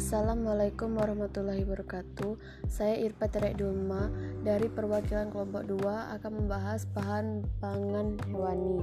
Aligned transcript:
Assalamualaikum 0.00 0.96
warahmatullahi 0.96 1.60
wabarakatuh. 1.60 2.40
Saya 2.72 2.96
Irpa 3.04 3.28
Terek 3.28 3.60
Dulma 3.60 4.08
Dari 4.40 4.72
perwakilan 4.72 5.28
kelompok 5.28 5.68
2 5.68 6.16
akan 6.16 6.32
membahas 6.40 6.88
bahan 6.96 7.44
pangan 7.60 8.16
hewani. 8.32 8.80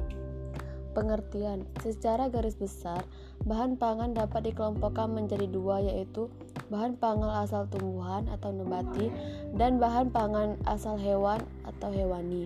Pengertian. 0.94 1.66
Secara 1.82 2.30
garis 2.30 2.54
besar 2.54 3.02
Bahan 3.50 3.82
pangan 3.82 4.14
dapat 4.14 4.54
dikelompokkan 4.54 5.10
menjadi 5.10 5.50
dua 5.50 5.82
yaitu 5.82 6.30
Bahan 6.70 7.02
pangan 7.02 7.42
asal 7.42 7.66
tumbuhan 7.66 8.30
atau 8.30 8.54
nabati 8.54 9.10
Dan 9.58 9.82
bahan 9.82 10.14
pangan 10.14 10.54
asal 10.70 11.02
hewan 11.02 11.42
atau 11.66 11.90
hewani 11.98 12.46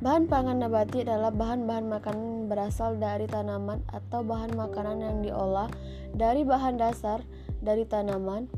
Bahan 0.00 0.32
pangan 0.32 0.64
nabati 0.64 1.04
adalah 1.04 1.28
bahan-bahan 1.28 1.84
makanan 1.84 2.48
berasal 2.48 2.96
dari 2.96 3.28
tanaman 3.28 3.84
atau 3.92 4.24
bahan 4.24 4.56
makanan 4.56 5.04
yang 5.04 5.18
diolah 5.20 5.68
dari 6.16 6.40
bahan 6.40 6.80
dasar 6.80 7.20
dari 7.60 7.84
tanaman. 7.84 8.48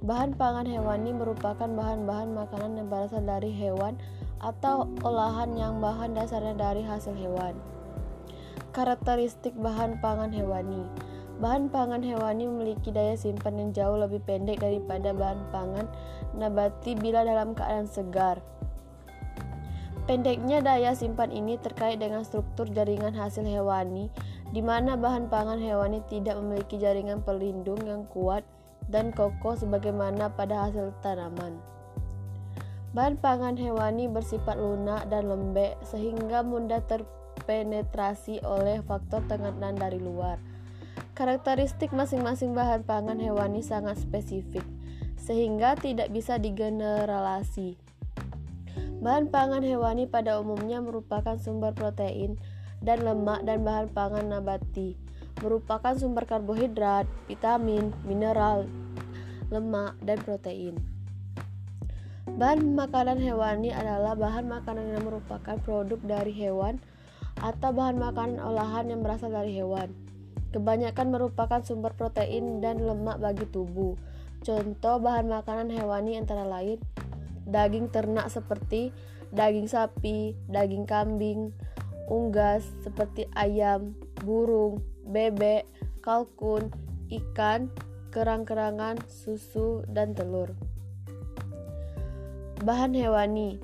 Bahan 0.00 0.32
pangan 0.40 0.64
hewani 0.64 1.12
merupakan 1.12 1.68
bahan-bahan 1.68 2.32
makanan 2.32 2.80
yang 2.80 2.88
berasal 2.88 3.20
dari 3.20 3.52
hewan 3.52 4.00
atau 4.40 4.88
olahan 5.04 5.52
yang 5.60 5.76
bahan 5.76 6.16
dasarnya 6.16 6.56
dari 6.56 6.80
hasil 6.80 7.12
hewan. 7.12 7.52
Karakteristik 8.72 9.52
bahan 9.60 10.00
pangan 10.00 10.32
hewani 10.32 10.88
Bahan 11.38 11.70
pangan 11.70 12.02
hewani 12.02 12.50
memiliki 12.50 12.90
daya 12.90 13.14
simpan 13.14 13.62
yang 13.62 13.70
jauh 13.70 13.94
lebih 13.94 14.18
pendek 14.26 14.58
daripada 14.58 15.14
bahan 15.14 15.38
pangan 15.54 15.86
nabati 16.34 16.98
bila 16.98 17.22
dalam 17.22 17.54
keadaan 17.54 17.86
segar. 17.86 18.42
Pendeknya 20.08 20.64
daya 20.64 20.96
simpan 20.96 21.28
ini 21.28 21.60
terkait 21.60 22.00
dengan 22.00 22.24
struktur 22.24 22.64
jaringan 22.72 23.12
hasil 23.12 23.44
hewani, 23.44 24.08
di 24.56 24.64
mana 24.64 24.96
bahan 24.96 25.28
pangan 25.28 25.60
hewani 25.60 26.00
tidak 26.08 26.40
memiliki 26.40 26.80
jaringan 26.80 27.20
pelindung 27.20 27.76
yang 27.84 28.08
kuat 28.08 28.40
dan 28.88 29.12
kokoh 29.12 29.52
sebagaimana 29.52 30.32
pada 30.32 30.64
hasil 30.64 30.96
tanaman. 31.04 31.60
Bahan 32.96 33.20
pangan 33.20 33.60
hewani 33.60 34.08
bersifat 34.08 34.56
lunak 34.56 35.12
dan 35.12 35.28
lembek 35.28 35.76
sehingga 35.84 36.40
mudah 36.40 36.80
terpenetrasi 36.88 38.40
oleh 38.48 38.80
faktor 38.88 39.20
tekanan 39.28 39.76
dari 39.76 40.00
luar. 40.00 40.40
Karakteristik 41.12 41.92
masing-masing 41.92 42.56
bahan 42.56 42.80
pangan 42.80 43.20
hewani 43.20 43.60
sangat 43.60 44.00
spesifik, 44.00 44.64
sehingga 45.20 45.76
tidak 45.76 46.08
bisa 46.16 46.40
digeneralisasi. 46.40 47.87
Bahan 48.98 49.30
pangan 49.30 49.62
hewani 49.62 50.10
pada 50.10 50.42
umumnya 50.42 50.82
merupakan 50.82 51.38
sumber 51.38 51.70
protein 51.70 52.34
dan 52.82 53.06
lemak 53.06 53.46
dan 53.46 53.62
bahan 53.62 53.90
pangan 53.94 54.26
nabati 54.26 55.08
merupakan 55.42 55.94
sumber 55.94 56.26
karbohidrat, 56.26 57.06
vitamin, 57.30 57.94
mineral, 58.02 58.66
lemak, 59.54 59.94
dan 60.02 60.18
protein. 60.22 60.74
Bahan 62.28 62.76
makanan 62.76 63.18
hewani 63.18 63.72
adalah 63.72 64.14
bahan 64.14 64.46
makanan 64.46 64.94
yang 64.94 65.04
merupakan 65.06 65.56
produk 65.62 65.98
dari 66.04 66.30
hewan 66.34 66.78
atau 67.38 67.70
bahan 67.70 67.98
makanan 67.98 68.38
olahan 68.42 68.90
yang 68.92 69.00
berasal 69.02 69.32
dari 69.32 69.54
hewan. 69.56 69.90
Kebanyakan 70.54 71.12
merupakan 71.12 71.60
sumber 71.62 71.94
protein 71.94 72.60
dan 72.60 72.82
lemak 72.82 73.20
bagi 73.20 73.46
tubuh. 73.48 73.96
Contoh 74.42 75.02
bahan 75.02 75.26
makanan 75.26 75.70
hewani 75.74 76.14
antara 76.14 76.46
lain 76.46 76.78
daging 77.48 77.88
ternak 77.88 78.28
seperti 78.28 78.92
daging 79.32 79.68
sapi, 79.68 80.32
daging 80.48 80.88
kambing, 80.88 81.52
unggas 82.08 82.64
seperti 82.80 83.28
ayam, 83.36 83.92
burung, 84.24 84.80
bebek, 85.08 85.68
kalkun, 86.00 86.72
ikan, 87.12 87.68
kerang-kerangan, 88.12 88.96
susu, 89.08 89.84
dan 89.88 90.16
telur. 90.16 90.52
Bahan 92.64 92.96
hewani. 92.96 93.60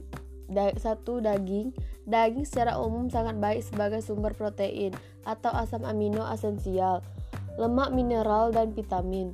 Satu 0.76 1.24
daging. 1.24 1.72
Daging 2.04 2.44
secara 2.44 2.76
umum 2.76 3.08
sangat 3.08 3.40
baik 3.40 3.64
sebagai 3.64 4.04
sumber 4.04 4.36
protein 4.36 4.92
atau 5.24 5.48
asam 5.56 5.88
amino 5.88 6.28
esensial 6.28 7.00
lemak 7.56 7.94
mineral 7.96 8.52
dan 8.52 8.76
vitamin 8.76 9.32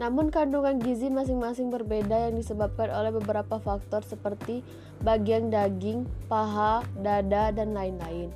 namun 0.00 0.32
kandungan 0.32 0.80
gizi 0.80 1.12
masing-masing 1.12 1.68
berbeda 1.68 2.30
yang 2.30 2.34
disebabkan 2.40 2.88
oleh 2.88 3.12
beberapa 3.12 3.60
faktor 3.60 4.00
seperti 4.00 4.64
bagian 5.04 5.52
daging, 5.52 6.08
paha, 6.32 6.80
dada, 7.04 7.52
dan 7.52 7.76
lain-lain. 7.76 8.32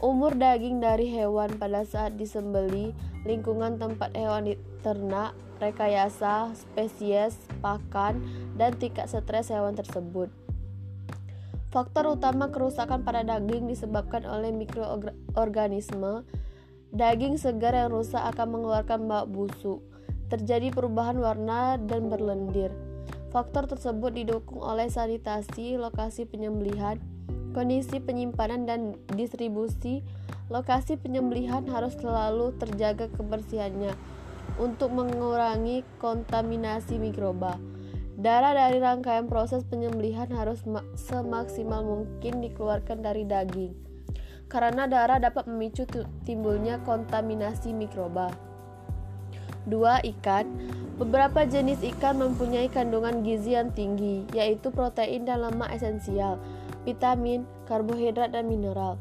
Umur 0.00 0.36
daging 0.36 0.80
dari 0.80 1.08
hewan 1.12 1.56
pada 1.60 1.84
saat 1.84 2.16
disembeli, 2.16 2.92
lingkungan 3.24 3.76
tempat 3.76 4.12
hewan 4.16 4.48
diternak, 4.48 5.36
rekayasa, 5.60 6.52
spesies, 6.56 7.36
pakan, 7.60 8.20
dan 8.56 8.76
tingkat 8.76 9.08
stres 9.08 9.52
hewan 9.52 9.76
tersebut. 9.76 10.32
Faktor 11.70 12.18
utama 12.18 12.50
kerusakan 12.50 13.06
pada 13.06 13.22
daging 13.22 13.70
disebabkan 13.70 14.26
oleh 14.26 14.50
mikroorganisme. 14.50 16.26
Daging 16.90 17.38
segar 17.38 17.76
yang 17.76 17.94
rusak 17.94 18.18
akan 18.34 18.58
mengeluarkan 18.58 19.06
bau 19.06 19.22
busuk 19.22 19.89
terjadi 20.30 20.70
perubahan 20.70 21.18
warna 21.18 21.74
dan 21.76 22.06
berlendir. 22.06 22.70
Faktor 23.34 23.66
tersebut 23.66 24.14
didukung 24.14 24.62
oleh 24.62 24.86
sanitasi 24.86 25.76
lokasi 25.76 26.26
penyembelihan, 26.26 26.96
kondisi 27.50 27.98
penyimpanan 27.98 28.64
dan 28.64 28.94
distribusi. 29.12 30.06
Lokasi 30.50 30.98
penyembelihan 30.98 31.62
harus 31.70 31.94
selalu 31.94 32.50
terjaga 32.58 33.06
kebersihannya 33.14 33.94
untuk 34.58 34.90
mengurangi 34.90 35.86
kontaminasi 36.02 36.98
mikroba. 36.98 37.54
Darah 38.18 38.52
dari 38.52 38.82
rangkaian 38.82 39.30
proses 39.30 39.62
penyembelihan 39.62 40.26
harus 40.34 40.66
semaksimal 40.98 41.86
mungkin 41.86 42.42
dikeluarkan 42.42 42.98
dari 42.98 43.22
daging, 43.22 43.78
karena 44.50 44.90
darah 44.90 45.22
dapat 45.22 45.46
memicu 45.46 45.86
timbulnya 46.26 46.82
kontaminasi 46.82 47.70
mikroba. 47.70 48.49
2. 49.68 50.08
Ikan 50.16 50.46
Beberapa 51.00 51.48
jenis 51.48 51.80
ikan 51.96 52.20
mempunyai 52.20 52.68
kandungan 52.68 53.24
gizi 53.24 53.56
yang 53.56 53.72
tinggi, 53.72 54.28
yaitu 54.36 54.68
protein 54.68 55.24
dan 55.24 55.40
lemak 55.40 55.72
esensial, 55.72 56.36
vitamin, 56.84 57.48
karbohidrat, 57.64 58.36
dan 58.36 58.44
mineral. 58.52 59.00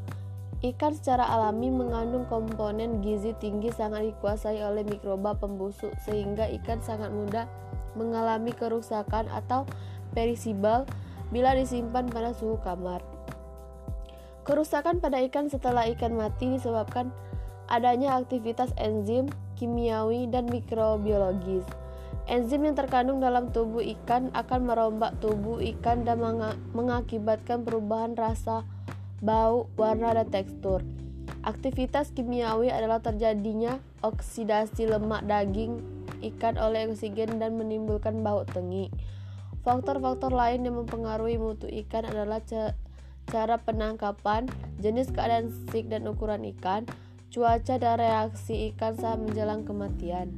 Ikan 0.64 0.96
secara 0.96 1.28
alami 1.28 1.68
mengandung 1.68 2.24
komponen 2.32 3.04
gizi 3.04 3.36
tinggi 3.44 3.68
sangat 3.76 4.16
dikuasai 4.16 4.64
oleh 4.64 4.88
mikroba 4.88 5.36
pembusuk 5.36 5.92
sehingga 6.08 6.48
ikan 6.64 6.80
sangat 6.80 7.12
mudah 7.12 7.52
mengalami 8.00 8.56
kerusakan 8.56 9.28
atau 9.36 9.68
perisibel 10.16 10.88
bila 11.36 11.52
disimpan 11.52 12.08
pada 12.08 12.32
suhu 12.32 12.64
kamar. 12.64 13.04
Kerusakan 14.48 15.04
pada 15.04 15.20
ikan 15.28 15.52
setelah 15.52 15.84
ikan 15.92 16.16
mati 16.16 16.48
disebabkan 16.56 17.12
adanya 17.68 18.16
aktivitas 18.16 18.72
enzim 18.80 19.28
kimiawi, 19.60 20.32
dan 20.32 20.48
mikrobiologis. 20.48 21.68
Enzim 22.32 22.64
yang 22.64 22.80
terkandung 22.80 23.20
dalam 23.20 23.52
tubuh 23.52 23.84
ikan 23.84 24.32
akan 24.32 24.70
merombak 24.70 25.20
tubuh 25.20 25.60
ikan 25.76 26.08
dan 26.08 26.24
mengakibatkan 26.72 27.68
perubahan 27.68 28.16
rasa, 28.16 28.64
bau, 29.20 29.68
warna, 29.76 30.16
dan 30.16 30.32
tekstur. 30.32 30.80
Aktivitas 31.44 32.16
kimiawi 32.16 32.72
adalah 32.72 33.04
terjadinya 33.04 33.82
oksidasi 34.06 34.88
lemak 34.88 35.28
daging 35.28 35.84
ikan 36.20 36.60
oleh 36.60 36.88
oksigen 36.88 37.40
dan 37.40 37.56
menimbulkan 37.56 38.24
bau 38.24 38.44
tengik. 38.44 38.92
Faktor-faktor 39.64 40.32
lain 40.32 40.64
yang 40.64 40.80
mempengaruhi 40.80 41.36
mutu 41.36 41.68
ikan 41.84 42.08
adalah 42.08 42.40
cara 43.30 43.56
penangkapan, 43.62 44.48
jenis 44.80 45.12
keadaan 45.12 45.52
sik 45.70 45.90
dan 45.92 46.08
ukuran 46.08 46.46
ikan, 46.58 46.88
cuaca 47.30 47.78
dan 47.78 48.02
reaksi 48.02 48.74
ikan 48.74 48.98
saat 48.98 49.22
menjelang 49.22 49.62
kematian. 49.62 50.34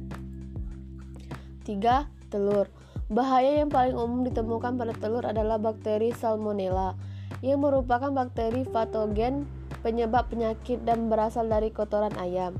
3. 1.64 1.80
Telur 2.28 2.68
Bahaya 3.08 3.64
yang 3.64 3.72
paling 3.72 3.96
umum 3.96 4.28
ditemukan 4.28 4.76
pada 4.76 4.92
telur 4.96 5.24
adalah 5.24 5.56
bakteri 5.56 6.12
Salmonella 6.12 6.96
yang 7.40 7.64
merupakan 7.64 8.12
bakteri 8.12 8.68
patogen 8.68 9.48
penyebab 9.80 10.28
penyakit 10.28 10.84
dan 10.84 11.08
berasal 11.08 11.48
dari 11.48 11.72
kotoran 11.72 12.12
ayam. 12.20 12.56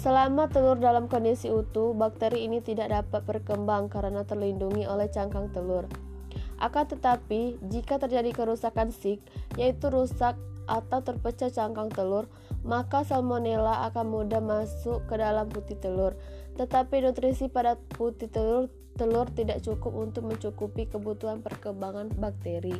Selama 0.00 0.48
telur 0.48 0.80
dalam 0.80 1.08
kondisi 1.08 1.52
utuh, 1.52 1.92
bakteri 1.92 2.48
ini 2.48 2.64
tidak 2.64 2.88
dapat 2.88 3.20
berkembang 3.28 3.92
karena 3.92 4.24
terlindungi 4.24 4.88
oleh 4.88 5.12
cangkang 5.12 5.52
telur. 5.52 5.84
Akan 6.56 6.88
tetapi, 6.88 7.60
jika 7.68 8.00
terjadi 8.00 8.32
kerusakan 8.32 8.92
sik, 8.92 9.20
yaitu 9.60 9.92
rusak 9.92 10.40
atau 10.66 11.02
terpecah 11.02 11.50
cangkang 11.50 11.90
telur, 11.90 12.30
maka 12.62 13.02
salmonella 13.02 13.86
akan 13.90 14.06
mudah 14.06 14.42
masuk 14.42 15.02
ke 15.10 15.18
dalam 15.18 15.50
putih 15.50 15.78
telur. 15.78 16.14
Tetapi 16.54 17.02
nutrisi 17.02 17.48
pada 17.48 17.78
putih 17.96 18.28
telur 18.28 18.68
telur 18.96 19.24
tidak 19.32 19.64
cukup 19.64 19.92
untuk 19.96 20.28
mencukupi 20.28 20.84
kebutuhan 20.88 21.40
perkembangan 21.40 22.12
bakteri. 22.16 22.76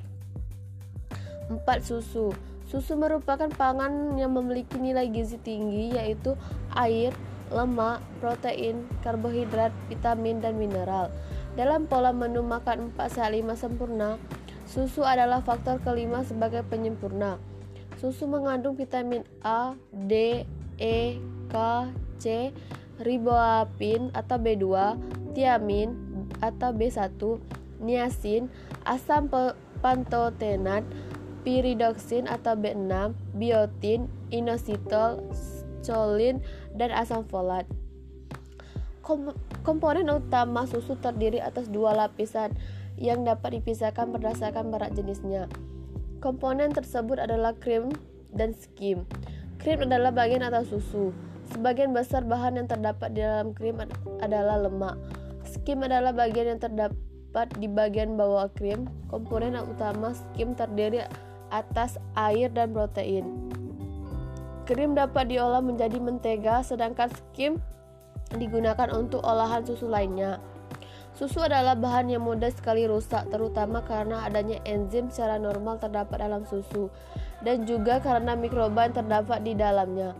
4. 1.48 1.64
Susu 1.80 2.32
Susu 2.68 2.96
merupakan 2.96 3.52
pangan 3.52 4.16
yang 4.16 4.32
memiliki 4.32 4.80
nilai 4.80 5.04
gizi 5.12 5.36
tinggi 5.36 5.92
yaitu 5.92 6.32
air, 6.72 7.12
lemak, 7.52 8.00
protein, 8.16 8.88
karbohidrat, 9.04 9.76
vitamin, 9.92 10.40
dan 10.40 10.56
mineral. 10.56 11.12
Dalam 11.52 11.84
pola 11.84 12.16
menu 12.16 12.40
makan 12.40 12.96
4 12.96 13.12
sehat 13.12 13.36
5 13.36 13.60
sempurna, 13.60 14.16
susu 14.64 15.04
adalah 15.04 15.44
faktor 15.44 15.84
kelima 15.84 16.24
sebagai 16.24 16.64
penyempurna. 16.64 17.36
Susu 18.02 18.26
mengandung 18.26 18.74
vitamin 18.74 19.22
A, 19.46 19.78
D, 19.94 20.42
E, 20.74 21.22
K, 21.46 21.54
C, 22.18 22.50
riboapin 22.98 24.10
atau 24.10 24.42
B2, 24.42 24.98
tiamin 25.38 25.94
atau 26.42 26.74
B1, 26.74 27.14
niacin, 27.78 28.50
asam 28.82 29.30
pantotenat, 29.78 30.82
piridoksin 31.46 32.26
atau 32.26 32.58
B6, 32.58 33.14
biotin, 33.38 34.10
inositol, 34.34 35.22
choline, 35.86 36.42
dan 36.74 36.90
asam 36.90 37.22
folat. 37.22 37.70
Kom 39.06 39.30
komponen 39.62 40.10
utama 40.10 40.66
susu 40.66 40.98
terdiri 40.98 41.38
atas 41.38 41.70
dua 41.70 41.94
lapisan 41.94 42.50
yang 42.98 43.22
dapat 43.22 43.62
dipisahkan 43.62 44.10
berdasarkan 44.10 44.74
berat 44.74 44.90
jenisnya. 44.94 45.46
Komponen 46.22 46.70
tersebut 46.70 47.18
adalah 47.18 47.50
krim 47.58 47.90
dan 48.30 48.54
skim. 48.54 49.02
Krim 49.58 49.82
adalah 49.82 50.14
bagian 50.14 50.46
atas 50.46 50.70
susu. 50.70 51.10
Sebagian 51.50 51.90
besar 51.90 52.22
bahan 52.22 52.62
yang 52.62 52.70
terdapat 52.70 53.10
di 53.10 53.26
dalam 53.26 53.50
krim 53.50 53.82
adalah 54.22 54.62
lemak. 54.62 54.94
Skim 55.42 55.82
adalah 55.82 56.14
bagian 56.14 56.54
yang 56.54 56.62
terdapat 56.62 57.50
di 57.58 57.66
bagian 57.66 58.14
bawah 58.14 58.46
krim. 58.54 58.86
Komponen 59.10 59.58
utama 59.66 60.14
skim 60.14 60.54
terdiri 60.54 61.02
atas 61.50 61.98
air 62.14 62.54
dan 62.54 62.70
protein. 62.70 63.50
Krim 64.62 64.94
dapat 64.94 65.26
diolah 65.26 65.58
menjadi 65.58 65.98
mentega, 65.98 66.62
sedangkan 66.62 67.10
skim 67.10 67.58
digunakan 68.38 68.94
untuk 68.94 69.26
olahan 69.26 69.66
susu 69.66 69.90
lainnya. 69.90 70.38
Susu 71.12 71.44
adalah 71.44 71.76
bahan 71.76 72.08
yang 72.08 72.24
mudah 72.24 72.48
sekali 72.48 72.88
rusak, 72.88 73.28
terutama 73.28 73.84
karena 73.84 74.24
adanya 74.24 74.56
enzim 74.64 75.12
secara 75.12 75.36
normal 75.36 75.76
terdapat 75.76 76.24
dalam 76.24 76.48
susu, 76.48 76.88
dan 77.44 77.68
juga 77.68 78.00
karena 78.00 78.32
mikroba 78.32 78.88
yang 78.88 78.96
terdapat 78.96 79.44
di 79.44 79.52
dalamnya. 79.52 80.16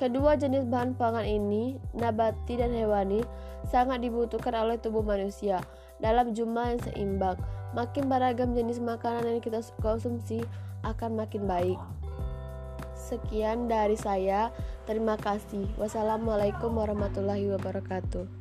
Kedua 0.00 0.40
jenis 0.40 0.64
bahan 0.64 0.96
pangan 0.96 1.28
ini, 1.28 1.76
nabati 1.92 2.56
dan 2.56 2.72
hewani, 2.72 3.20
sangat 3.68 4.00
dibutuhkan 4.00 4.56
oleh 4.56 4.80
tubuh 4.80 5.04
manusia 5.04 5.60
dalam 6.00 6.32
jumlah 6.32 6.72
yang 6.72 6.80
seimbang. 6.88 7.36
Makin 7.76 8.08
beragam 8.08 8.56
jenis 8.56 8.80
makanan 8.80 9.28
yang 9.28 9.44
kita 9.44 9.60
konsumsi 9.84 10.40
akan 10.88 11.20
makin 11.20 11.44
baik. 11.44 11.76
Sekian 12.96 13.68
dari 13.68 14.00
saya. 14.00 14.48
Terima 14.88 15.20
kasih. 15.20 15.68
Wassalamualaikum 15.76 16.72
warahmatullahi 16.72 17.52
wabarakatuh. 17.52 18.39